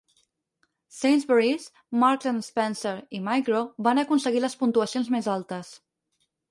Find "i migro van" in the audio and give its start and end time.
3.19-4.05